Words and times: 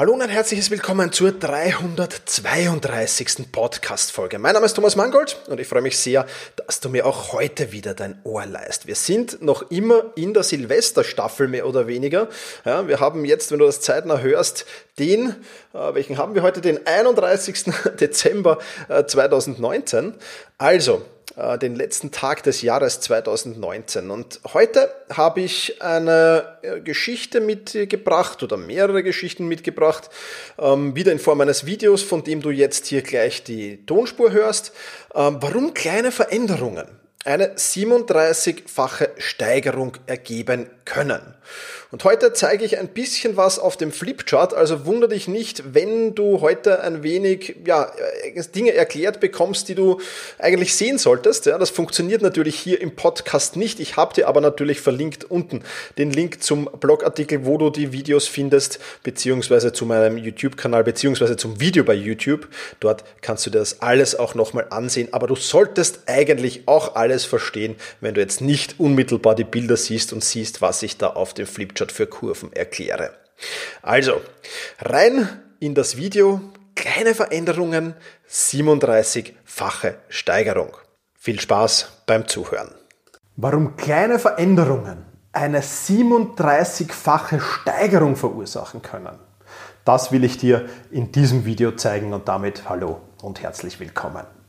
Hallo 0.00 0.14
und 0.14 0.22
ein 0.22 0.30
herzliches 0.30 0.70
Willkommen 0.70 1.12
zur 1.12 1.30
332. 1.30 3.52
Podcast-Folge. 3.52 4.38
Mein 4.38 4.54
Name 4.54 4.64
ist 4.64 4.72
Thomas 4.72 4.96
Mangold 4.96 5.36
und 5.48 5.60
ich 5.60 5.68
freue 5.68 5.82
mich 5.82 5.98
sehr, 5.98 6.24
dass 6.56 6.80
du 6.80 6.88
mir 6.88 7.04
auch 7.04 7.34
heute 7.34 7.70
wieder 7.70 7.92
dein 7.92 8.18
Ohr 8.24 8.46
leist. 8.46 8.86
Wir 8.86 8.94
sind 8.94 9.42
noch 9.42 9.70
immer 9.70 10.04
in 10.14 10.32
der 10.32 10.42
Silvesterstaffel, 10.42 11.48
mehr 11.48 11.66
oder 11.66 11.86
weniger. 11.86 12.28
Ja, 12.64 12.88
wir 12.88 12.98
haben 12.98 13.26
jetzt, 13.26 13.52
wenn 13.52 13.58
du 13.58 13.66
das 13.66 13.82
zeitnah 13.82 14.20
hörst, 14.20 14.64
den, 14.98 15.36
äh, 15.74 15.92
welchen 15.92 16.16
haben 16.16 16.34
wir 16.34 16.40
heute? 16.40 16.62
Den 16.62 16.86
31. 16.86 17.64
Dezember 18.00 18.56
äh, 18.88 19.04
2019. 19.04 20.14
Also, 20.56 21.02
äh, 21.36 21.58
den 21.58 21.76
letzten 21.76 22.10
Tag 22.10 22.42
des 22.42 22.62
Jahres 22.62 23.00
2019. 23.00 24.10
Und 24.10 24.40
heute 24.52 24.90
habe 25.12 25.40
ich 25.40 25.80
eine 25.82 26.58
äh, 26.62 26.80
Geschichte 26.80 27.40
mitgebracht 27.40 28.42
oder 28.42 28.56
mehrere 28.56 29.02
Geschichten 29.02 29.46
mitgebracht, 29.46 30.10
ähm, 30.58 30.94
wieder 30.96 31.12
in 31.12 31.18
Form 31.18 31.40
eines 31.40 31.66
Videos, 31.66 32.02
von 32.02 32.24
dem 32.24 32.42
du 32.42 32.50
jetzt 32.50 32.86
hier 32.86 33.02
gleich 33.02 33.44
die 33.44 33.84
Tonspur 33.86 34.32
hörst. 34.32 34.72
Ähm, 35.14 35.38
warum 35.40 35.74
kleine 35.74 36.12
Veränderungen 36.12 36.86
eine 37.24 37.54
37-fache 37.54 39.10
Steigerung 39.18 39.96
ergeben 40.06 40.70
können. 40.90 41.22
Und 41.92 42.04
heute 42.04 42.32
zeige 42.32 42.64
ich 42.64 42.78
ein 42.78 42.86
bisschen 42.88 43.36
was 43.36 43.58
auf 43.58 43.76
dem 43.76 43.90
Flipchart, 43.90 44.54
also 44.54 44.86
wundere 44.86 45.10
dich 45.10 45.26
nicht, 45.26 45.74
wenn 45.74 46.14
du 46.14 46.40
heute 46.40 46.82
ein 46.82 47.02
wenig 47.02 47.56
ja, 47.66 47.90
äh, 48.22 48.42
Dinge 48.54 48.74
erklärt 48.74 49.18
bekommst, 49.18 49.68
die 49.68 49.74
du 49.74 50.00
eigentlich 50.38 50.76
sehen 50.76 50.98
solltest. 50.98 51.46
Ja, 51.46 51.58
das 51.58 51.70
funktioniert 51.70 52.22
natürlich 52.22 52.54
hier 52.56 52.80
im 52.80 52.94
Podcast 52.94 53.56
nicht. 53.56 53.80
Ich 53.80 53.96
habe 53.96 54.14
dir 54.14 54.28
aber 54.28 54.40
natürlich 54.40 54.80
verlinkt 54.80 55.24
unten 55.24 55.64
den 55.98 56.12
Link 56.12 56.44
zum 56.44 56.70
Blogartikel, 56.78 57.44
wo 57.44 57.58
du 57.58 57.70
die 57.70 57.92
Videos 57.92 58.28
findest, 58.28 58.78
beziehungsweise 59.02 59.72
zu 59.72 59.84
meinem 59.84 60.16
YouTube-Kanal, 60.16 60.84
beziehungsweise 60.84 61.36
zum 61.36 61.58
Video 61.58 61.82
bei 61.82 61.94
YouTube. 61.94 62.46
Dort 62.78 63.02
kannst 63.20 63.46
du 63.46 63.50
dir 63.50 63.58
das 63.58 63.82
alles 63.82 64.14
auch 64.14 64.36
nochmal 64.36 64.68
ansehen, 64.70 65.08
aber 65.10 65.26
du 65.26 65.34
solltest 65.34 66.02
eigentlich 66.06 66.62
auch 66.66 66.94
alles 66.94 67.24
verstehen, 67.24 67.74
wenn 68.00 68.14
du 68.14 68.20
jetzt 68.20 68.40
nicht 68.40 68.78
unmittelbar 68.78 69.34
die 69.34 69.42
Bilder 69.42 69.76
siehst 69.76 70.12
und 70.12 70.22
siehst, 70.22 70.62
was 70.62 70.79
ich 70.82 70.98
da 70.98 71.08
auf 71.08 71.34
dem 71.34 71.46
Flipchart 71.46 71.92
für 71.92 72.06
Kurven 72.06 72.52
erkläre. 72.52 73.14
Also, 73.82 74.20
rein 74.80 75.28
in 75.60 75.74
das 75.74 75.96
Video, 75.96 76.40
kleine 76.74 77.14
Veränderungen, 77.14 77.94
37-fache 78.28 79.94
Steigerung. 80.08 80.76
Viel 81.14 81.40
Spaß 81.40 82.02
beim 82.06 82.26
Zuhören. 82.28 82.74
Warum 83.36 83.76
kleine 83.76 84.18
Veränderungen 84.18 85.04
eine 85.32 85.60
37-fache 85.60 87.40
Steigerung 87.40 88.16
verursachen 88.16 88.82
können, 88.82 89.18
das 89.84 90.12
will 90.12 90.24
ich 90.24 90.38
dir 90.38 90.68
in 90.90 91.12
diesem 91.12 91.44
Video 91.44 91.72
zeigen 91.72 92.12
und 92.12 92.28
damit 92.28 92.68
hallo 92.68 93.00
und 93.22 93.42
herzlich 93.42 93.80
willkommen. 93.80 94.39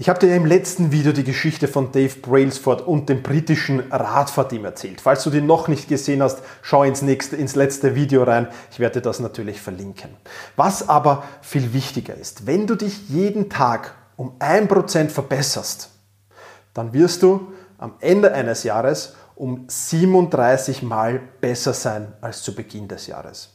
Ich 0.00 0.08
habe 0.08 0.20
dir 0.20 0.36
im 0.36 0.46
letzten 0.46 0.92
Video 0.92 1.10
die 1.10 1.24
Geschichte 1.24 1.66
von 1.66 1.90
Dave 1.90 2.20
Brailsford 2.20 2.86
und 2.86 3.08
dem 3.08 3.20
britischen 3.24 3.80
Radfahrteam 3.90 4.64
erzählt. 4.64 5.00
Falls 5.00 5.24
du 5.24 5.30
die 5.30 5.40
noch 5.40 5.66
nicht 5.66 5.88
gesehen 5.88 6.22
hast, 6.22 6.38
schau 6.62 6.84
ins, 6.84 7.02
nächste, 7.02 7.34
ins 7.34 7.56
letzte 7.56 7.96
Video 7.96 8.22
rein. 8.22 8.46
Ich 8.70 8.78
werde 8.78 9.00
das 9.00 9.18
natürlich 9.18 9.60
verlinken. 9.60 10.10
Was 10.54 10.88
aber 10.88 11.24
viel 11.42 11.72
wichtiger 11.72 12.14
ist, 12.14 12.46
wenn 12.46 12.68
du 12.68 12.76
dich 12.76 13.08
jeden 13.08 13.50
Tag 13.50 13.92
um 14.14 14.38
1% 14.38 15.08
verbesserst, 15.08 15.90
dann 16.74 16.92
wirst 16.92 17.24
du 17.24 17.52
am 17.76 17.94
Ende 17.98 18.32
eines 18.32 18.62
Jahres 18.62 19.16
um 19.34 19.64
37 19.66 20.84
Mal 20.84 21.20
besser 21.40 21.72
sein 21.72 22.12
als 22.20 22.42
zu 22.42 22.54
Beginn 22.54 22.86
des 22.86 23.08
Jahres. 23.08 23.50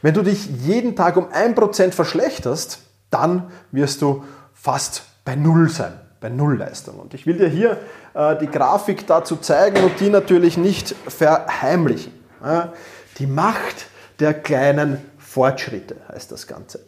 Wenn 0.00 0.14
du 0.14 0.22
dich 0.22 0.46
jeden 0.46 0.96
Tag 0.96 1.18
um 1.18 1.26
1% 1.26 1.92
verschlechterst, 1.92 2.78
dann 3.10 3.50
wirst 3.70 4.00
du 4.00 4.24
fast 4.54 5.02
bei 5.24 5.36
Null 5.36 5.68
sein, 5.68 5.92
bei 6.20 6.28
Nullleistung. 6.28 6.98
Und 6.98 7.14
ich 7.14 7.26
will 7.26 7.38
dir 7.38 7.48
hier 7.48 7.78
äh, 8.14 8.36
die 8.36 8.46
Grafik 8.46 9.06
dazu 9.06 9.36
zeigen 9.36 9.84
und 9.84 9.98
die 10.00 10.10
natürlich 10.10 10.56
nicht 10.56 10.94
verheimlichen. 11.08 12.12
Ja, 12.42 12.72
die 13.18 13.26
Macht 13.26 13.86
der 14.20 14.34
kleinen 14.34 14.98
Fortschritte 15.18 15.96
heißt 16.12 16.30
das 16.30 16.46
Ganze. 16.46 16.80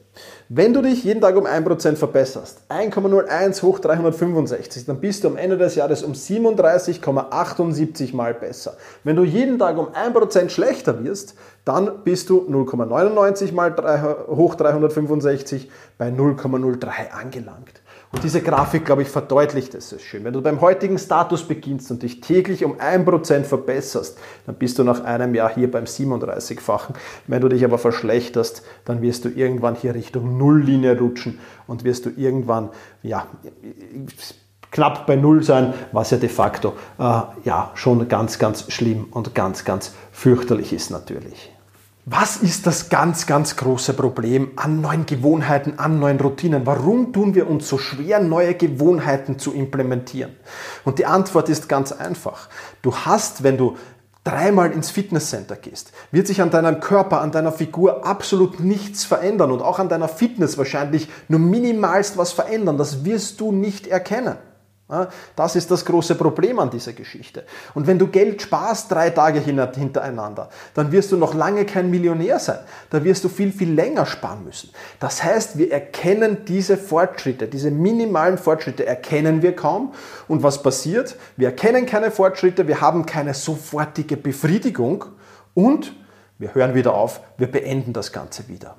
Wenn 0.49 0.73
du 0.73 0.81
dich 0.81 1.03
jeden 1.03 1.21
Tag 1.21 1.37
um 1.37 1.47
1% 1.47 1.97
verbesserst, 1.97 2.63
1,01 2.71 3.63
hoch 3.63 3.81
365, 3.81 4.87
dann 4.87 5.01
bist 5.01 5.25
du 5.25 5.29
am 5.29 5.37
Ende 5.37 5.59
des 5.59 5.75
Jahres 5.75 6.05
um 6.05 6.13
37,78 6.13 8.15
mal 8.15 8.33
besser. 8.33 8.77
Wenn 9.03 9.17
du 9.17 9.25
jeden 9.25 9.59
Tag 9.59 9.77
um 9.77 9.89
1% 9.89 10.51
schlechter 10.51 11.03
wirst, 11.05 11.35
dann 11.65 12.05
bist 12.05 12.31
du 12.31 12.47
0,99 12.49 13.53
mal 13.53 13.75
hoch 14.29 14.55
365 14.55 15.69
bei 15.99 16.09
0,03 16.09 17.11
angelangt. 17.11 17.83
Und 18.13 18.23
diese 18.23 18.41
Grafik, 18.41 18.85
glaube 18.85 19.03
ich, 19.03 19.09
verdeutlicht 19.09 19.75
es 19.75 19.95
schön. 20.01 20.25
Wenn 20.25 20.33
du 20.33 20.41
beim 20.41 20.61
heutigen 20.61 20.99
Status 20.99 21.43
beginnst 21.43 21.91
und 21.91 22.03
dich 22.03 22.21
täglich 22.21 22.65
um 22.65 22.77
1% 22.79 23.43
verbesserst, 23.43 24.19
dann 24.47 24.55
bist 24.55 24.79
du 24.79 24.85
nach 24.85 25.03
einem 25.03 25.35
Jahr 25.35 25.53
hier 25.53 25.71
beim 25.71 25.85
37-fachen. 25.85 26.95
Wenn 27.27 27.43
du 27.43 27.49
dich 27.49 27.65
aber 27.65 27.79
verschlechterst, 27.79 28.63
dann 28.85 29.03
wirst 29.03 29.25
du 29.25 29.29
irgendwann 29.29 29.75
hier 29.75 29.95
Richtung 29.95 30.39
Nulllinie 30.39 30.99
rutschen 30.99 31.41
und 31.67 31.85
wirst 31.85 32.07
du 32.07 32.11
irgendwann, 32.17 32.71
ja, 33.03 33.27
knapp 34.71 35.07
bei 35.07 35.17
Null 35.17 35.43
sein, 35.43 35.75
was 35.93 36.11
ja 36.11 36.19
de 36.19 36.29
facto 36.29 36.75
äh, 36.99 37.21
ja 37.45 37.73
schon 37.75 38.09
ganz, 38.09 38.39
ganz 38.39 38.71
schlimm 38.73 39.07
und 39.11 39.35
ganz, 39.35 39.65
ganz 39.65 39.95
fürchterlich 40.13 40.73
ist 40.73 40.91
natürlich. 40.91 41.56
Was 42.09 42.37
ist 42.37 42.69
das 42.69 42.89
ganz, 42.89 43.27
ganz 43.27 43.57
große 43.57 43.93
Problem 43.93 44.53
an 44.55 44.81
neuen 44.81 45.07
Gewohnheiten, 45.07 45.81
an 45.81 45.99
neuen 45.99 46.21
Routinen? 46.21 46.65
Warum 46.65 47.13
tun 47.13 47.35
wir 47.35 47.51
uns 47.51 47.69
so 47.69 47.79
schwer, 47.79 48.21
neue 48.21 48.55
Gewohnheiten 48.55 49.41
zu 49.41 49.53
implementieren? 49.53 50.37
Und 50.85 51.01
die 51.01 51.07
Antwort 51.07 51.49
ist 51.49 51.69
ganz 51.69 51.91
einfach. 51.91 52.49
Du 52.81 52.95
hast, 52.95 53.43
wenn 53.43 53.59
du 53.59 53.77
dreimal 54.23 54.71
ins 54.71 54.89
Fitnesscenter 54.89 55.57
gehst, 55.57 55.91
wird 56.13 56.29
sich 56.29 56.41
an 56.41 56.53
deinem 56.53 56.79
Körper, 56.79 57.23
an 57.23 57.33
deiner 57.33 57.51
Figur 57.51 58.07
absolut 58.07 58.61
nichts 58.61 59.05
verändern 59.05 59.51
und 59.51 59.61
auch 59.61 59.81
an 59.81 59.89
deiner 59.89 60.09
Fitness 60.09 60.57
wahrscheinlich 60.57 61.09
nur 61.27 61.41
minimalst 61.41 62.17
was 62.17 62.31
verändern. 62.31 62.79
Das 62.79 63.05
wirst 63.05 63.41
du 63.41 63.51
nicht 63.51 63.89
erkennen. 63.89 64.37
Das 65.35 65.57
ist 65.57 65.69
das 65.73 65.85
große 65.85 66.15
Problem 66.15 66.61
an 66.61 66.71
dieser 66.71 66.93
Geschichte. 66.93 67.43
Und 67.75 67.89
wenn 67.89 67.99
du 67.99 68.07
Geld 68.07 68.41
sparst 68.41 68.93
drei 68.93 69.11
Tage 69.11 69.41
hintereinander, 69.41 70.49
dann 70.75 70.93
wirst 70.93 71.11
du 71.11 71.17
noch 71.17 71.35
lange 71.35 71.67
kein 71.67 71.91
Millionär 71.91 72.39
sein. 72.39 72.61
Da 72.91 73.03
wirst 73.03 73.25
du 73.25 73.29
viel, 73.29 73.51
viel 73.51 73.73
länger 73.73 74.07
sparen 74.07 74.45
müssen. 74.45 74.71
Das 75.01 75.25
heißt, 75.25 75.59
wir 75.59 75.73
erkennen 75.73 76.45
diese 76.45 76.77
Fortschritte, 76.77 77.49
diese 77.49 77.73
minimalen 77.73 78.39
Fortschritte 78.39 78.87
erkennen 78.87 79.43
wir 79.43 79.57
kaum. 79.57 79.93
Und 80.29 80.45
was 80.45 80.63
passiert? 80.63 81.17
Wir 81.37 81.49
erkennen 81.49 81.85
keine 81.87 82.13
Fortschritte, 82.13 82.69
wir 82.69 82.81
haben 82.81 83.07
keine 83.07 83.35
sofortige 83.35 84.17
Befriedigung 84.17 85.05
und 85.55 85.95
wir 86.39 86.55
hören 86.55 86.77
wieder 86.77 86.95
auf, 86.95 87.21
wir 87.39 87.51
beenden 87.51 87.93
das 87.93 88.13
Ganze 88.13 88.47
wieder. 88.47 88.77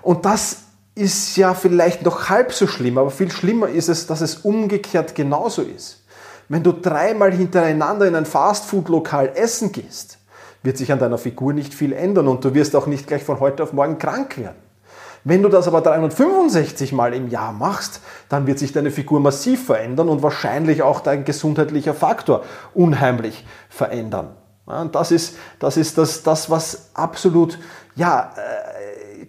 Und 0.00 0.24
das 0.24 0.62
ist 0.94 1.36
ja 1.36 1.54
vielleicht 1.54 2.04
noch 2.04 2.28
halb 2.28 2.52
so 2.52 2.66
schlimm, 2.66 2.98
aber 2.98 3.10
viel 3.10 3.30
schlimmer 3.30 3.68
ist 3.68 3.88
es, 3.88 4.06
dass 4.06 4.20
es 4.20 4.36
umgekehrt 4.36 5.14
genauso 5.14 5.62
ist. 5.62 6.04
Wenn 6.48 6.62
du 6.62 6.72
dreimal 6.72 7.32
hintereinander 7.32 8.06
in 8.08 8.16
ein 8.16 8.26
Fastfood-Lokal 8.26 9.32
essen 9.34 9.70
gehst, 9.72 10.18
wird 10.62 10.76
sich 10.76 10.92
an 10.92 10.98
deiner 10.98 11.18
Figur 11.18 11.52
nicht 11.52 11.72
viel 11.72 11.92
ändern 11.92 12.28
und 12.28 12.44
du 12.44 12.54
wirst 12.54 12.74
auch 12.76 12.86
nicht 12.86 13.06
gleich 13.06 13.22
von 13.22 13.40
heute 13.40 13.62
auf 13.62 13.72
morgen 13.72 13.98
krank 13.98 14.36
werden. 14.36 14.56
Wenn 15.22 15.42
du 15.42 15.48
das 15.48 15.68
aber 15.68 15.82
365 15.82 16.92
Mal 16.92 17.14
im 17.14 17.28
Jahr 17.28 17.52
machst, 17.52 18.00
dann 18.28 18.46
wird 18.46 18.58
sich 18.58 18.72
deine 18.72 18.90
Figur 18.90 19.20
massiv 19.20 19.66
verändern 19.66 20.08
und 20.08 20.22
wahrscheinlich 20.22 20.82
auch 20.82 21.00
dein 21.00 21.24
gesundheitlicher 21.24 21.94
Faktor 21.94 22.42
unheimlich 22.74 23.46
verändern. 23.68 24.30
und 24.66 24.94
das 24.94 25.10
ist 25.10 25.36
das, 25.58 25.76
ist 25.76 25.98
das, 25.98 26.22
das 26.22 26.48
was 26.50 26.90
absolut 26.94 27.58
ja, 27.96 28.32
äh, 28.36 28.69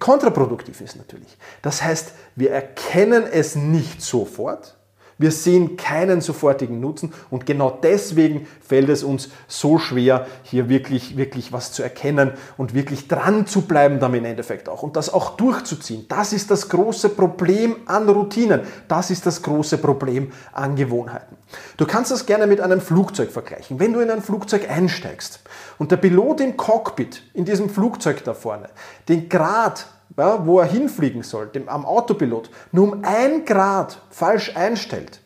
kontraproduktiv 0.01 0.81
ist 0.81 0.97
natürlich. 0.97 1.37
Das 1.61 1.81
heißt, 1.81 2.11
wir 2.35 2.51
erkennen 2.51 3.23
es 3.31 3.55
nicht 3.55 4.01
sofort, 4.01 4.75
wir 5.17 5.31
sehen 5.31 5.77
keinen 5.77 6.21
sofortigen 6.21 6.79
Nutzen 6.79 7.13
und 7.29 7.45
genau 7.45 7.77
deswegen 7.81 8.47
fällt 8.65 8.89
es 8.89 9.03
uns 9.03 9.29
so 9.47 9.77
schwer, 9.77 10.27
hier 10.43 10.69
wirklich, 10.69 11.17
wirklich 11.17 11.53
was 11.53 11.71
zu 11.71 11.83
erkennen 11.83 12.31
und 12.57 12.73
wirklich 12.73 13.07
dran 13.07 13.45
zu 13.47 13.61
bleiben 13.61 13.99
dann 13.99 14.13
im 14.13 14.25
Endeffekt 14.25 14.69
auch 14.69 14.83
und 14.83 14.95
das 14.95 15.13
auch 15.13 15.37
durchzuziehen. 15.37 16.05
Das 16.07 16.33
ist 16.33 16.51
das 16.51 16.69
große 16.69 17.09
Problem 17.09 17.75
an 17.85 18.09
Routinen. 18.09 18.61
Das 18.87 19.11
ist 19.11 19.25
das 19.25 19.41
große 19.41 19.77
Problem 19.77 20.31
an 20.53 20.75
Gewohnheiten. 20.75 21.35
Du 21.77 21.85
kannst 21.85 22.11
das 22.11 22.25
gerne 22.25 22.47
mit 22.47 22.61
einem 22.61 22.81
Flugzeug 22.81 23.31
vergleichen. 23.31 23.79
Wenn 23.79 23.93
du 23.93 23.99
in 23.99 24.09
ein 24.09 24.21
Flugzeug 24.21 24.69
einsteigst 24.69 25.41
und 25.77 25.91
der 25.91 25.97
Pilot 25.97 26.41
im 26.41 26.57
Cockpit, 26.57 27.23
in 27.33 27.45
diesem 27.45 27.69
Flugzeug 27.69 28.23
da 28.23 28.33
vorne, 28.33 28.69
den 29.07 29.29
Grad 29.29 29.85
ja, 30.17 30.45
wo 30.45 30.59
er 30.59 30.65
hinfliegen 30.65 31.23
soll, 31.23 31.47
dem, 31.47 31.69
am 31.69 31.85
Autopilot, 31.85 32.49
nur 32.71 32.91
um 32.91 33.03
ein 33.03 33.45
Grad 33.45 34.01
falsch 34.09 34.55
einstellt, 34.55 35.21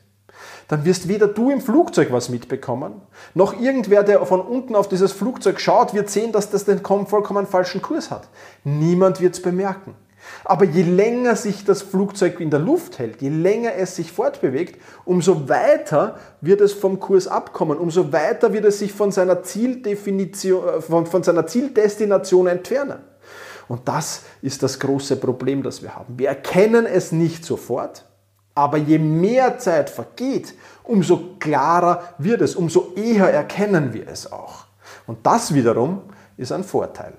dann 0.67 0.85
wirst 0.85 1.07
weder 1.07 1.27
du 1.27 1.51
im 1.51 1.61
Flugzeug 1.61 2.11
was 2.11 2.29
mitbekommen, 2.29 3.01
noch 3.33 3.59
irgendwer, 3.59 4.03
der 4.03 4.25
von 4.25 4.41
unten 4.41 4.75
auf 4.75 4.89
dieses 4.89 5.11
Flugzeug 5.11 5.59
schaut, 5.59 5.93
wird 5.93 6.09
sehen, 6.09 6.31
dass 6.31 6.49
das 6.49 6.65
den 6.65 6.83
vollkommen 6.83 7.45
falschen 7.45 7.81
Kurs 7.81 8.09
hat. 8.09 8.27
Niemand 8.63 9.21
wird 9.21 9.35
es 9.35 9.41
bemerken. 9.41 9.95
Aber 10.43 10.65
je 10.65 10.81
länger 10.81 11.35
sich 11.35 11.65
das 11.65 11.83
Flugzeug 11.83 12.39
in 12.39 12.49
der 12.49 12.59
Luft 12.59 12.97
hält, 12.99 13.21
je 13.21 13.29
länger 13.29 13.75
es 13.75 13.95
sich 13.95 14.11
fortbewegt, 14.11 14.81
umso 15.05 15.47
weiter 15.47 16.19
wird 16.41 16.61
es 16.61 16.73
vom 16.73 16.99
Kurs 16.99 17.27
abkommen, 17.27 17.77
umso 17.77 18.11
weiter 18.11 18.51
wird 18.51 18.65
es 18.65 18.79
sich 18.79 18.91
von 18.91 19.11
seiner, 19.11 19.43
Zieldefinition, 19.43 20.67
äh, 20.67 20.81
von, 20.81 21.05
von 21.05 21.21
seiner 21.21 21.45
Zieldestination 21.45 22.47
entfernen. 22.47 22.99
Und 23.67 23.87
das 23.87 24.23
ist 24.41 24.63
das 24.63 24.79
große 24.79 25.15
Problem, 25.17 25.63
das 25.63 25.81
wir 25.81 25.95
haben. 25.95 26.17
Wir 26.17 26.29
erkennen 26.29 26.85
es 26.85 27.11
nicht 27.11 27.43
sofort, 27.45 28.05
aber 28.53 28.77
je 28.77 28.99
mehr 28.99 29.57
Zeit 29.57 29.89
vergeht, 29.89 30.53
umso 30.83 31.35
klarer 31.39 32.03
wird 32.17 32.41
es, 32.41 32.55
umso 32.55 32.93
eher 32.95 33.33
erkennen 33.33 33.93
wir 33.93 34.07
es 34.07 34.31
auch. 34.31 34.65
Und 35.07 35.25
das 35.25 35.53
wiederum 35.53 36.03
ist 36.37 36.51
ein 36.51 36.63
Vorteil. 36.63 37.13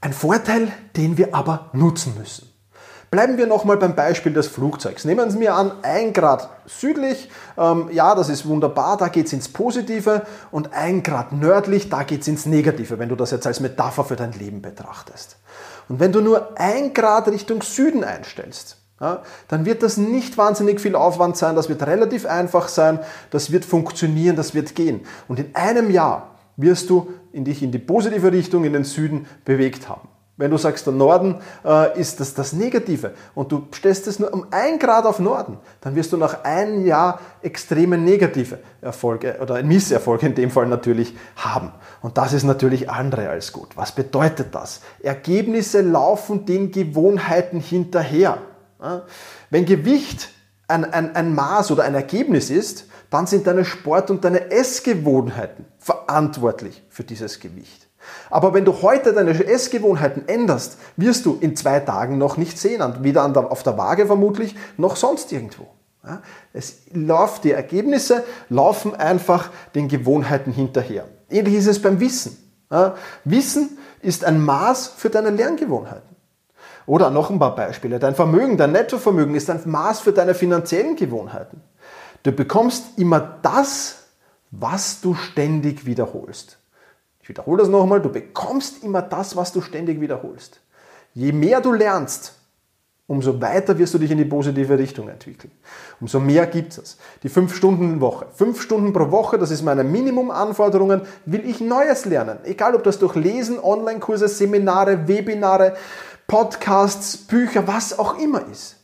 Ein 0.00 0.12
Vorteil, 0.12 0.68
den 0.96 1.16
wir 1.16 1.34
aber 1.34 1.70
nutzen 1.72 2.14
müssen. 2.18 2.53
Bleiben 3.14 3.38
wir 3.38 3.46
nochmal 3.46 3.76
beim 3.76 3.94
Beispiel 3.94 4.32
des 4.32 4.48
Flugzeugs. 4.48 5.04
Nehmen 5.04 5.30
Sie 5.30 5.38
mir 5.38 5.54
an, 5.54 5.70
ein 5.82 6.12
Grad 6.12 6.48
südlich, 6.66 7.30
ähm, 7.56 7.88
ja, 7.92 8.16
das 8.16 8.28
ist 8.28 8.44
wunderbar, 8.44 8.96
da 8.96 9.06
geht 9.06 9.26
es 9.26 9.32
ins 9.32 9.48
Positive 9.48 10.22
und 10.50 10.72
ein 10.72 11.04
Grad 11.04 11.30
nördlich, 11.30 11.88
da 11.88 12.02
geht 12.02 12.22
es 12.22 12.26
ins 12.26 12.44
Negative, 12.44 12.98
wenn 12.98 13.08
du 13.08 13.14
das 13.14 13.30
jetzt 13.30 13.46
als 13.46 13.60
Metapher 13.60 14.02
für 14.02 14.16
dein 14.16 14.32
Leben 14.32 14.62
betrachtest. 14.62 15.36
Und 15.88 16.00
wenn 16.00 16.10
du 16.10 16.22
nur 16.22 16.58
ein 16.58 16.92
Grad 16.92 17.28
Richtung 17.28 17.62
Süden 17.62 18.02
einstellst, 18.02 18.78
ja, 19.00 19.22
dann 19.46 19.64
wird 19.64 19.84
das 19.84 19.96
nicht 19.96 20.36
wahnsinnig 20.36 20.80
viel 20.80 20.96
Aufwand 20.96 21.36
sein, 21.36 21.54
das 21.54 21.68
wird 21.68 21.86
relativ 21.86 22.26
einfach 22.26 22.66
sein, 22.66 22.98
das 23.30 23.52
wird 23.52 23.64
funktionieren, 23.64 24.34
das 24.34 24.54
wird 24.54 24.74
gehen. 24.74 25.02
Und 25.28 25.38
in 25.38 25.54
einem 25.54 25.88
Jahr 25.92 26.34
wirst 26.56 26.90
du 26.90 27.12
in 27.30 27.44
dich 27.44 27.62
in 27.62 27.70
die 27.70 27.78
positive 27.78 28.32
Richtung, 28.32 28.64
in 28.64 28.72
den 28.72 28.82
Süden 28.82 29.28
bewegt 29.44 29.88
haben. 29.88 30.08
Wenn 30.36 30.50
du 30.50 30.56
sagst, 30.56 30.84
der 30.84 30.92
Norden 30.92 31.36
äh, 31.64 31.98
ist 32.00 32.18
das, 32.18 32.34
das 32.34 32.52
Negative 32.52 33.12
und 33.36 33.52
du 33.52 33.68
stellst 33.72 34.08
es 34.08 34.18
nur 34.18 34.34
um 34.34 34.46
ein 34.50 34.80
Grad 34.80 35.06
auf 35.06 35.20
Norden, 35.20 35.58
dann 35.80 35.94
wirst 35.94 36.12
du 36.12 36.16
nach 36.16 36.42
einem 36.42 36.84
Jahr 36.84 37.20
extreme 37.40 37.96
negative 37.96 38.58
Erfolge 38.80 39.38
oder 39.40 39.62
Misserfolge 39.62 40.26
in 40.26 40.34
dem 40.34 40.50
Fall 40.50 40.66
natürlich 40.66 41.16
haben. 41.36 41.70
Und 42.02 42.18
das 42.18 42.32
ist 42.32 42.42
natürlich 42.42 42.90
andere 42.90 43.28
als 43.28 43.52
gut. 43.52 43.76
Was 43.76 43.92
bedeutet 43.92 44.52
das? 44.52 44.80
Ergebnisse 45.00 45.82
laufen 45.82 46.44
den 46.44 46.72
Gewohnheiten 46.72 47.60
hinterher. 47.60 48.38
Wenn 49.50 49.64
Gewicht 49.66 50.30
ein, 50.66 50.84
ein, 50.84 51.14
ein 51.14 51.34
Maß 51.34 51.70
oder 51.70 51.84
ein 51.84 51.94
Ergebnis 51.94 52.50
ist, 52.50 52.88
dann 53.08 53.28
sind 53.28 53.46
deine 53.46 53.64
Sport- 53.64 54.10
und 54.10 54.24
deine 54.24 54.50
Essgewohnheiten 54.50 55.66
verantwortlich 55.78 56.82
für 56.88 57.04
dieses 57.04 57.38
Gewicht. 57.38 57.88
Aber 58.30 58.54
wenn 58.54 58.64
du 58.64 58.82
heute 58.82 59.12
deine 59.12 59.30
Essgewohnheiten 59.30 60.28
änderst, 60.28 60.78
wirst 60.96 61.26
du 61.26 61.38
in 61.40 61.56
zwei 61.56 61.80
Tagen 61.80 62.18
noch 62.18 62.36
nicht 62.36 62.58
sehen, 62.58 62.82
weder 63.00 63.28
der, 63.28 63.50
auf 63.50 63.62
der 63.62 63.78
Waage 63.78 64.06
vermutlich, 64.06 64.54
noch 64.76 64.96
sonst 64.96 65.32
irgendwo. 65.32 65.66
Es 66.52 66.82
läuft, 66.92 67.44
die 67.44 67.52
Ergebnisse 67.52 68.24
laufen 68.50 68.94
einfach 68.94 69.50
den 69.74 69.88
Gewohnheiten 69.88 70.52
hinterher. 70.52 71.06
Ähnlich 71.30 71.54
ist 71.54 71.66
es 71.66 71.80
beim 71.80 71.98
Wissen. 72.00 72.36
Wissen 73.24 73.78
ist 74.02 74.24
ein 74.24 74.40
Maß 74.44 74.88
für 74.88 75.08
deine 75.08 75.30
Lerngewohnheiten. 75.30 76.14
Oder 76.86 77.08
noch 77.08 77.30
ein 77.30 77.38
paar 77.38 77.54
Beispiele. 77.54 77.98
Dein 77.98 78.14
Vermögen, 78.14 78.58
dein 78.58 78.72
Nettovermögen 78.72 79.34
ist 79.34 79.48
ein 79.48 79.62
Maß 79.64 80.00
für 80.00 80.12
deine 80.12 80.34
finanziellen 80.34 80.96
Gewohnheiten. 80.96 81.62
Du 82.22 82.32
bekommst 82.32 82.98
immer 82.98 83.38
das, 83.40 83.96
was 84.50 85.00
du 85.00 85.14
ständig 85.14 85.86
wiederholst. 85.86 86.58
Ich 87.24 87.28
wiederhole 87.30 87.62
das 87.62 87.70
nochmal, 87.70 88.02
du 88.02 88.10
bekommst 88.10 88.84
immer 88.84 89.00
das, 89.00 89.34
was 89.34 89.50
du 89.50 89.62
ständig 89.62 89.98
wiederholst. 89.98 90.60
Je 91.14 91.32
mehr 91.32 91.62
du 91.62 91.72
lernst, 91.72 92.34
umso 93.06 93.40
weiter 93.40 93.78
wirst 93.78 93.94
du 93.94 93.98
dich 93.98 94.10
in 94.10 94.18
die 94.18 94.26
positive 94.26 94.78
Richtung 94.78 95.08
entwickeln. 95.08 95.50
Umso 96.02 96.20
mehr 96.20 96.46
gibt 96.46 96.76
es. 96.76 96.98
Die 97.22 97.30
5-Stunden-Woche. 97.30 98.26
5 98.34 98.60
Stunden 98.60 98.92
pro 98.92 99.10
Woche, 99.10 99.38
das 99.38 99.50
ist 99.50 99.62
meine 99.62 99.84
Minimumanforderungen, 99.84 101.00
will 101.24 101.48
ich 101.48 101.62
Neues 101.62 102.04
lernen. 102.04 102.40
Egal, 102.44 102.74
ob 102.74 102.84
das 102.84 102.98
durch 102.98 103.14
Lesen, 103.14 103.58
Online-Kurse, 103.58 104.28
Seminare, 104.28 105.08
Webinare, 105.08 105.76
Podcasts, 106.26 107.16
Bücher, 107.16 107.66
was 107.66 107.98
auch 107.98 108.18
immer 108.18 108.46
ist. 108.52 108.76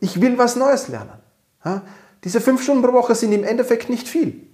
Ich 0.00 0.20
will 0.20 0.36
was 0.36 0.54
Neues 0.56 0.88
lernen. 0.88 1.14
Diese 2.24 2.42
fünf 2.42 2.62
Stunden 2.62 2.82
pro 2.82 2.92
Woche 2.92 3.14
sind 3.14 3.32
im 3.32 3.42
Endeffekt 3.42 3.88
nicht 3.88 4.06
viel, 4.06 4.45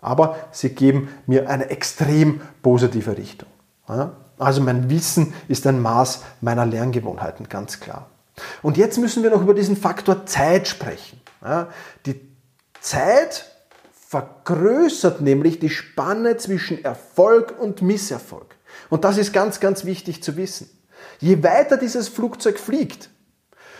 aber 0.00 0.36
sie 0.52 0.70
geben 0.70 1.08
mir 1.26 1.48
eine 1.48 1.70
extrem 1.70 2.40
positive 2.62 3.16
Richtung. 3.16 3.48
Also 4.38 4.62
mein 4.62 4.88
Wissen 4.88 5.34
ist 5.48 5.66
ein 5.66 5.80
Maß 5.80 6.22
meiner 6.40 6.64
Lerngewohnheiten, 6.64 7.48
ganz 7.48 7.80
klar. 7.80 8.06
Und 8.62 8.76
jetzt 8.76 8.98
müssen 8.98 9.22
wir 9.22 9.30
noch 9.30 9.42
über 9.42 9.54
diesen 9.54 9.76
Faktor 9.76 10.26
Zeit 10.26 10.68
sprechen. 10.68 11.20
Die 12.06 12.20
Zeit 12.80 13.46
vergrößert 13.92 15.20
nämlich 15.20 15.58
die 15.58 15.70
Spanne 15.70 16.36
zwischen 16.36 16.82
Erfolg 16.84 17.54
und 17.60 17.82
Misserfolg. 17.82 18.56
Und 18.88 19.04
das 19.04 19.18
ist 19.18 19.32
ganz, 19.32 19.60
ganz 19.60 19.84
wichtig 19.84 20.22
zu 20.22 20.36
wissen. 20.36 20.68
Je 21.18 21.42
weiter 21.42 21.76
dieses 21.76 22.08
Flugzeug 22.08 22.58
fliegt, 22.58 23.10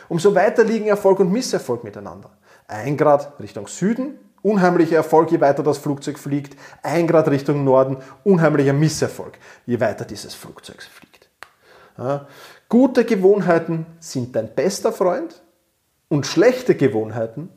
umso 0.08 0.34
weiter 0.34 0.62
liegen 0.64 0.87
Erfolg 0.87 1.20
und 1.20 1.32
Misserfolg 1.32 1.84
miteinander. 1.84 2.31
Ein 2.69 2.96
Grad 2.96 3.40
Richtung 3.40 3.67
Süden, 3.67 4.19
unheimlicher 4.43 4.97
Erfolg, 4.97 5.31
je 5.31 5.41
weiter 5.41 5.63
das 5.63 5.79
Flugzeug 5.79 6.19
fliegt. 6.19 6.57
Ein 6.83 7.07
Grad 7.07 7.29
Richtung 7.29 7.65
Norden, 7.65 7.99
unheimlicher 8.25 8.73
Misserfolg, 8.73 9.39
je 9.67 9.81
weiter 9.81 10.05
dieses 10.05 10.35
Flugzeug 10.35 10.83
fliegt. 10.83 11.29
Ja. 11.99 12.27
Gute 12.69 13.05
Gewohnheiten 13.05 13.87
sind 13.99 14.37
dein 14.37 14.55
bester 14.55 14.93
Freund 14.93 15.43
und 16.09 16.27
schlechte 16.27 16.75
Gewohnheiten 16.75 17.51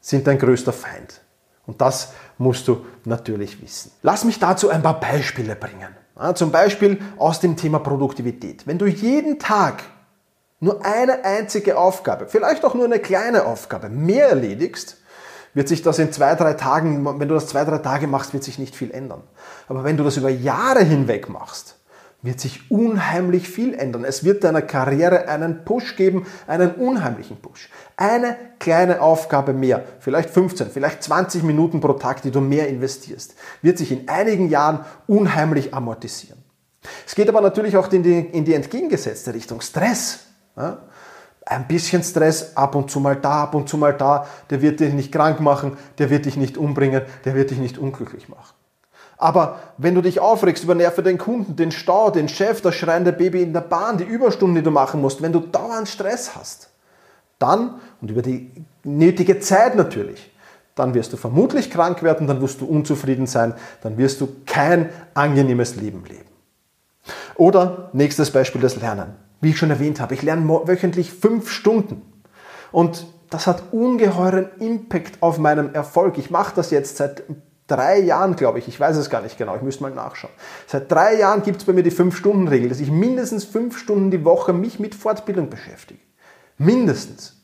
sind 0.00 0.26
dein 0.26 0.38
größter 0.38 0.72
Feind. 0.72 1.20
Und 1.66 1.80
das 1.80 2.12
musst 2.38 2.66
du 2.66 2.86
natürlich 3.04 3.62
wissen. 3.62 3.92
Lass 4.02 4.24
mich 4.24 4.38
dazu 4.38 4.70
ein 4.70 4.82
paar 4.82 4.98
Beispiele 4.98 5.54
bringen. 5.54 5.94
Ja, 6.18 6.34
zum 6.34 6.50
Beispiel 6.50 7.00
aus 7.18 7.40
dem 7.40 7.56
Thema 7.56 7.78
Produktivität. 7.78 8.66
Wenn 8.66 8.78
du 8.78 8.86
jeden 8.86 9.38
Tag 9.38 9.82
nur 10.60 10.84
eine 10.84 11.24
einzige 11.24 11.78
Aufgabe, 11.78 12.26
vielleicht 12.26 12.64
auch 12.64 12.74
nur 12.74 12.86
eine 12.86 12.98
kleine 12.98 13.44
Aufgabe, 13.44 13.88
mehr 13.88 14.28
erledigst, 14.30 14.97
wird 15.58 15.66
sich 15.66 15.82
das 15.82 15.98
in 15.98 16.12
zwei, 16.12 16.36
drei 16.36 16.52
Tagen, 16.52 17.04
wenn 17.18 17.26
du 17.26 17.34
das 17.34 17.48
zwei, 17.48 17.64
drei 17.64 17.78
Tage 17.78 18.06
machst, 18.06 18.32
wird 18.32 18.44
sich 18.44 18.60
nicht 18.60 18.76
viel 18.76 18.92
ändern. 18.92 19.24
Aber 19.66 19.82
wenn 19.82 19.96
du 19.96 20.04
das 20.04 20.16
über 20.16 20.28
Jahre 20.28 20.84
hinweg 20.84 21.28
machst, 21.28 21.74
wird 22.22 22.38
sich 22.38 22.70
unheimlich 22.70 23.48
viel 23.48 23.74
ändern. 23.74 24.04
Es 24.04 24.22
wird 24.22 24.44
deiner 24.44 24.62
Karriere 24.62 25.26
einen 25.26 25.64
Push 25.64 25.96
geben, 25.96 26.26
einen 26.46 26.70
unheimlichen 26.76 27.38
Push. 27.38 27.70
Eine 27.96 28.36
kleine 28.60 29.00
Aufgabe 29.02 29.52
mehr, 29.52 29.82
vielleicht 29.98 30.30
15, 30.30 30.70
vielleicht 30.70 31.02
20 31.02 31.42
Minuten 31.42 31.80
pro 31.80 31.94
Tag, 31.94 32.22
die 32.22 32.30
du 32.30 32.40
mehr 32.40 32.68
investierst, 32.68 33.34
wird 33.60 33.78
sich 33.78 33.90
in 33.90 34.08
einigen 34.08 34.50
Jahren 34.50 34.84
unheimlich 35.08 35.74
amortisieren. 35.74 36.38
Es 37.04 37.16
geht 37.16 37.28
aber 37.28 37.40
natürlich 37.40 37.76
auch 37.76 37.90
in 37.90 38.04
die, 38.04 38.20
in 38.20 38.44
die 38.44 38.54
entgegengesetzte 38.54 39.34
Richtung. 39.34 39.60
Stress 39.60 40.20
ja? 40.56 40.78
Ein 41.50 41.66
bisschen 41.66 42.02
Stress, 42.02 42.54
ab 42.58 42.74
und 42.74 42.90
zu 42.90 43.00
mal 43.00 43.16
da, 43.16 43.44
ab 43.44 43.54
und 43.54 43.70
zu 43.70 43.78
mal 43.78 43.94
da, 43.94 44.26
der 44.50 44.60
wird 44.60 44.80
dich 44.80 44.92
nicht 44.92 45.10
krank 45.10 45.40
machen, 45.40 45.78
der 45.96 46.10
wird 46.10 46.26
dich 46.26 46.36
nicht 46.36 46.58
umbringen, 46.58 47.00
der 47.24 47.34
wird 47.34 47.50
dich 47.50 47.56
nicht 47.56 47.78
unglücklich 47.78 48.28
machen. 48.28 48.54
Aber 49.16 49.58
wenn 49.78 49.94
du 49.94 50.02
dich 50.02 50.20
aufregst 50.20 50.62
über 50.62 50.74
Nerven 50.74 51.04
den 51.04 51.16
Kunden, 51.16 51.56
den 51.56 51.72
Stau, 51.72 52.10
den 52.10 52.28
Chef, 52.28 52.60
das 52.60 52.74
schreiende 52.74 53.14
Baby 53.14 53.42
in 53.42 53.54
der 53.54 53.62
Bahn, 53.62 53.96
die 53.96 54.04
Überstunden, 54.04 54.56
die 54.56 54.62
du 54.62 54.70
machen 54.70 55.00
musst, 55.00 55.22
wenn 55.22 55.32
du 55.32 55.40
dauernd 55.40 55.88
Stress 55.88 56.36
hast, 56.36 56.68
dann, 57.38 57.80
und 58.02 58.10
über 58.10 58.20
die 58.20 58.50
nötige 58.84 59.40
Zeit 59.40 59.74
natürlich, 59.74 60.30
dann 60.74 60.92
wirst 60.92 61.14
du 61.14 61.16
vermutlich 61.16 61.70
krank 61.70 62.02
werden, 62.02 62.26
dann 62.26 62.42
wirst 62.42 62.60
du 62.60 62.66
unzufrieden 62.66 63.26
sein, 63.26 63.54
dann 63.80 63.96
wirst 63.96 64.20
du 64.20 64.28
kein 64.44 64.90
angenehmes 65.14 65.76
Leben 65.76 66.04
leben. 66.04 66.28
Oder 67.36 67.88
nächstes 67.94 68.30
Beispiel 68.30 68.60
das 68.60 68.76
Lernen. 68.76 69.16
Wie 69.40 69.50
ich 69.50 69.58
schon 69.58 69.70
erwähnt 69.70 70.00
habe, 70.00 70.14
ich 70.14 70.22
lerne 70.22 70.48
wöchentlich 70.48 71.12
fünf 71.12 71.50
Stunden. 71.50 72.02
Und 72.72 73.06
das 73.30 73.46
hat 73.46 73.72
ungeheuren 73.72 74.48
Impact 74.58 75.22
auf 75.22 75.38
meinen 75.38 75.74
Erfolg. 75.74 76.18
Ich 76.18 76.30
mache 76.30 76.54
das 76.56 76.70
jetzt 76.70 76.96
seit 76.96 77.22
drei 77.66 78.00
Jahren, 78.00 78.34
glaube 78.34 78.58
ich. 78.58 78.66
Ich 78.66 78.80
weiß 78.80 78.96
es 78.96 79.10
gar 79.10 79.22
nicht 79.22 79.38
genau. 79.38 79.54
Ich 79.54 79.62
müsste 79.62 79.82
mal 79.82 79.92
nachschauen. 79.92 80.32
Seit 80.66 80.90
drei 80.90 81.16
Jahren 81.16 81.42
gibt 81.42 81.60
es 81.60 81.66
bei 81.66 81.72
mir 81.72 81.82
die 81.82 81.90
Fünf-Stunden-Regel, 81.90 82.70
dass 82.70 82.80
ich 82.80 82.90
mindestens 82.90 83.44
fünf 83.44 83.78
Stunden 83.78 84.10
die 84.10 84.24
Woche 84.24 84.52
mich 84.52 84.80
mit 84.80 84.94
Fortbildung 84.94 85.50
beschäftige. 85.50 86.00
Mindestens. 86.56 87.36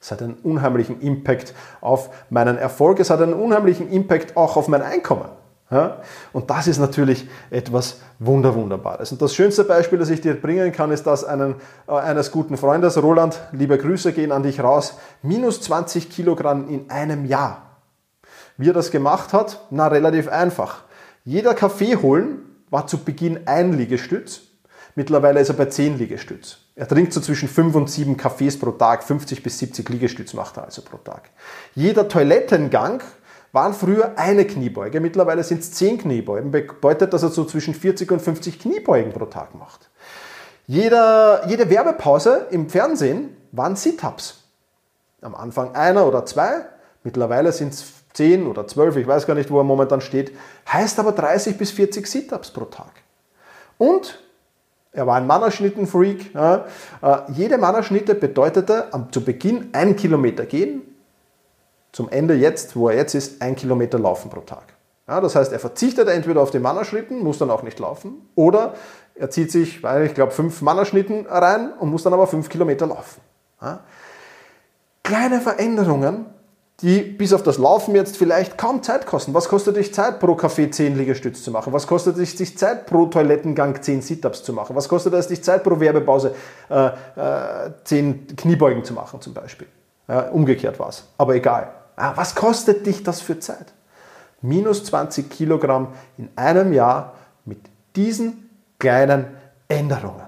Es 0.00 0.10
hat 0.10 0.22
einen 0.22 0.34
unheimlichen 0.34 1.00
Impact 1.00 1.54
auf 1.80 2.10
meinen 2.30 2.56
Erfolg. 2.56 3.00
Es 3.00 3.10
hat 3.10 3.20
einen 3.20 3.34
unheimlichen 3.34 3.90
Impact 3.90 4.36
auch 4.36 4.56
auf 4.56 4.68
mein 4.68 4.82
Einkommen. 4.82 5.28
Ja? 5.70 6.00
Und 6.32 6.48
das 6.50 6.66
ist 6.66 6.78
natürlich 6.78 7.28
etwas 7.50 8.00
Wunder, 8.18 8.54
Wunderbares. 8.54 9.12
Und 9.12 9.20
das 9.20 9.34
schönste 9.34 9.64
Beispiel, 9.64 9.98
das 9.98 10.08
ich 10.08 10.20
dir 10.20 10.34
bringen 10.34 10.72
kann, 10.72 10.90
ist 10.90 11.06
das 11.06 11.24
einen, 11.24 11.56
äh, 11.86 11.92
eines 11.92 12.30
guten 12.30 12.56
Freundes, 12.56 13.00
Roland, 13.02 13.38
liebe 13.52 13.76
Grüße 13.76 14.12
gehen 14.12 14.32
an 14.32 14.42
dich 14.42 14.60
raus, 14.60 14.98
minus 15.22 15.60
20 15.60 16.10
Kilogramm 16.10 16.68
in 16.68 16.90
einem 16.90 17.26
Jahr. 17.26 17.62
Wie 18.56 18.70
er 18.70 18.74
das 18.74 18.90
gemacht 18.90 19.32
hat? 19.32 19.66
Na, 19.70 19.88
relativ 19.88 20.28
einfach. 20.28 20.82
Jeder 21.24 21.54
Kaffee 21.54 21.96
holen 21.96 22.40
war 22.70 22.86
zu 22.86 22.98
Beginn 22.98 23.46
ein 23.46 23.72
Liegestütz. 23.72 24.40
Mittlerweile 24.94 25.38
ist 25.40 25.48
er 25.48 25.54
bei 25.54 25.66
10 25.66 25.96
Liegestütz. 25.96 26.58
Er 26.74 26.88
trinkt 26.88 27.12
so 27.12 27.20
zwischen 27.20 27.48
5 27.48 27.74
und 27.76 27.90
7 27.90 28.16
Kaffees 28.16 28.58
pro 28.58 28.72
Tag, 28.72 29.04
50 29.04 29.42
bis 29.42 29.58
70 29.60 29.88
Liegestütz 29.90 30.34
macht 30.34 30.56
er 30.56 30.64
also 30.64 30.82
pro 30.82 30.96
Tag. 30.96 31.30
Jeder 31.74 32.08
Toilettengang 32.08 33.00
waren 33.52 33.72
früher 33.72 34.12
eine 34.16 34.44
Kniebeuge, 34.44 35.00
mittlerweile 35.00 35.42
sind 35.42 35.60
es 35.60 35.72
10 35.72 35.98
Kniebeugen. 35.98 36.50
Bedeutet, 36.50 37.12
dass 37.12 37.22
er 37.22 37.30
so 37.30 37.44
zwischen 37.44 37.74
40 37.74 38.10
und 38.12 38.20
50 38.20 38.58
Kniebeugen 38.58 39.12
pro 39.12 39.26
Tag 39.26 39.54
macht. 39.54 39.90
Jeder, 40.66 41.48
jede 41.48 41.70
Werbepause 41.70 42.46
im 42.50 42.68
Fernsehen 42.68 43.36
waren 43.52 43.74
Sit-Ups. 43.74 44.44
Am 45.22 45.34
Anfang 45.34 45.74
einer 45.74 46.06
oder 46.06 46.26
zwei, 46.26 46.66
mittlerweile 47.02 47.52
sind 47.52 47.72
es 47.72 47.84
10 48.12 48.46
oder 48.46 48.66
12, 48.66 48.96
ich 48.96 49.06
weiß 49.06 49.26
gar 49.26 49.34
nicht, 49.34 49.50
wo 49.50 49.58
er 49.58 49.64
momentan 49.64 50.00
steht, 50.00 50.32
heißt 50.70 50.98
aber 50.98 51.12
30 51.12 51.56
bis 51.56 51.70
40 51.70 52.06
Sit-Ups 52.06 52.50
pro 52.50 52.66
Tag. 52.66 52.90
Und 53.78 54.22
er 54.92 55.06
war 55.06 55.16
ein 55.16 55.26
Mannerschnitten-Freak. 55.26 56.34
Ja, 56.34 56.66
äh, 57.02 57.18
jede 57.32 57.58
Mannerschnitte 57.58 58.14
bedeutete 58.14 58.92
am, 58.92 59.12
zu 59.12 59.22
Beginn 59.22 59.68
ein 59.72 59.96
Kilometer 59.96 60.44
gehen, 60.44 60.82
zum 61.92 62.08
Ende 62.08 62.34
jetzt, 62.34 62.76
wo 62.76 62.88
er 62.88 62.96
jetzt 62.96 63.14
ist, 63.14 63.40
ein 63.42 63.56
Kilometer 63.56 63.98
laufen 63.98 64.30
pro 64.30 64.40
Tag. 64.40 64.74
Ja, 65.08 65.20
das 65.20 65.34
heißt, 65.34 65.52
er 65.52 65.58
verzichtet 65.58 66.08
entweder 66.08 66.42
auf 66.42 66.50
den 66.50 66.62
Mannerschritten, 66.62 67.20
muss 67.22 67.38
dann 67.38 67.50
auch 67.50 67.62
nicht 67.62 67.78
laufen, 67.78 68.28
oder 68.34 68.74
er 69.14 69.30
zieht 69.30 69.50
sich, 69.50 69.82
weil 69.82 70.04
ich 70.04 70.14
glaube, 70.14 70.32
fünf 70.32 70.60
Mannerschnitten 70.60 71.26
rein 71.26 71.72
und 71.80 71.90
muss 71.90 72.02
dann 72.02 72.12
aber 72.12 72.26
fünf 72.26 72.48
Kilometer 72.48 72.86
laufen. 72.86 73.20
Ja. 73.60 73.80
Kleine 75.02 75.40
Veränderungen, 75.40 76.26
die 76.82 77.00
bis 77.00 77.32
auf 77.32 77.42
das 77.42 77.58
Laufen 77.58 77.94
jetzt 77.94 78.16
vielleicht 78.16 78.56
kaum 78.56 78.82
Zeit 78.82 79.06
kosten. 79.06 79.34
Was 79.34 79.48
kostet 79.48 79.76
dich 79.76 79.92
Zeit 79.92 80.20
pro 80.20 80.36
Kaffee 80.36 80.70
10 80.70 80.96
Liegestütze 80.96 81.42
zu 81.42 81.50
machen? 81.50 81.72
Was 81.72 81.86
kostet 81.86 82.18
dich, 82.18 82.36
dich 82.36 82.56
Zeit 82.56 82.86
pro 82.86 83.06
Toilettengang 83.06 83.82
10 83.82 84.02
Sit-Ups 84.02 84.44
zu 84.44 84.52
machen? 84.52 84.76
Was 84.76 84.88
kostet 84.88 85.14
es 85.14 85.26
dich 85.26 85.42
Zeit 85.42 85.64
pro 85.64 85.80
Werbepause 85.80 86.34
äh, 86.70 86.86
äh, 86.86 87.70
10 87.82 88.36
Kniebeugen 88.36 88.84
zu 88.84 88.92
machen 88.92 89.20
zum 89.20 89.34
Beispiel? 89.34 89.66
Ja, 90.06 90.28
umgekehrt 90.28 90.78
war 90.78 90.90
es, 90.90 91.04
aber 91.18 91.34
egal. 91.34 91.72
Ah, 91.98 92.12
was 92.14 92.36
kostet 92.36 92.86
dich 92.86 93.02
das 93.02 93.20
für 93.20 93.40
Zeit? 93.40 93.72
Minus 94.40 94.84
20 94.84 95.28
Kilogramm 95.28 95.88
in 96.16 96.28
einem 96.36 96.72
Jahr 96.72 97.14
mit 97.44 97.58
diesen 97.96 98.48
kleinen 98.78 99.26
Änderungen. 99.66 100.26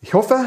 Ich 0.00 0.14
hoffe, 0.14 0.38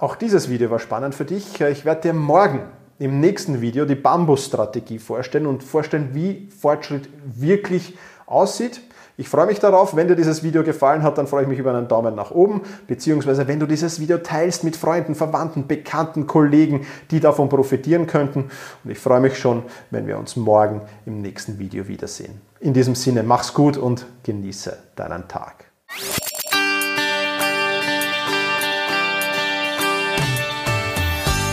auch 0.00 0.16
dieses 0.16 0.48
Video 0.48 0.70
war 0.70 0.80
spannend 0.80 1.14
für 1.14 1.24
dich. 1.24 1.60
Ich 1.60 1.84
werde 1.84 2.00
dir 2.00 2.14
morgen 2.14 2.62
im 2.98 3.20
nächsten 3.20 3.60
Video 3.60 3.84
die 3.84 3.94
Bambus-Strategie 3.94 4.98
vorstellen 4.98 5.46
und 5.46 5.62
vorstellen, 5.62 6.10
wie 6.12 6.48
Fortschritt 6.48 7.08
wirklich 7.24 7.96
aussieht. 8.26 8.80
Ich 9.18 9.28
freue 9.30 9.46
mich 9.46 9.60
darauf. 9.60 9.96
Wenn 9.96 10.08
dir 10.08 10.16
dieses 10.16 10.42
Video 10.42 10.62
gefallen 10.62 11.02
hat, 11.02 11.16
dann 11.16 11.26
freue 11.26 11.42
ich 11.42 11.48
mich 11.48 11.58
über 11.58 11.70
einen 11.70 11.88
Daumen 11.88 12.14
nach 12.14 12.30
oben, 12.30 12.62
beziehungsweise 12.86 13.48
wenn 13.48 13.58
du 13.58 13.66
dieses 13.66 13.98
Video 13.98 14.18
teilst 14.18 14.62
mit 14.62 14.76
Freunden, 14.76 15.14
Verwandten, 15.14 15.66
Bekannten, 15.66 16.26
Kollegen, 16.26 16.86
die 17.10 17.20
davon 17.20 17.48
profitieren 17.48 18.06
könnten. 18.06 18.50
Und 18.84 18.90
ich 18.90 18.98
freue 18.98 19.20
mich 19.20 19.38
schon, 19.38 19.62
wenn 19.90 20.06
wir 20.06 20.18
uns 20.18 20.36
morgen 20.36 20.82
im 21.06 21.22
nächsten 21.22 21.58
Video 21.58 21.88
wiedersehen. 21.88 22.42
In 22.60 22.74
diesem 22.74 22.94
Sinne, 22.94 23.22
mach's 23.22 23.54
gut 23.54 23.78
und 23.78 24.06
genieße 24.22 24.76
deinen 24.96 25.28
Tag. 25.28 25.64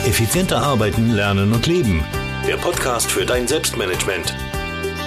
Effizienter 0.06 0.62
arbeiten, 0.62 1.12
lernen 1.12 1.54
und 1.54 1.66
leben. 1.66 2.04
Der 2.46 2.58
Podcast 2.58 3.10
für 3.10 3.26
dein 3.26 3.48
Selbstmanagement 3.48 4.36